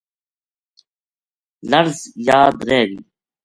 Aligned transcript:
لڑز 1.69 1.97
یاد 2.29 2.55
رہ 2.67 2.79
گی 2.89 2.99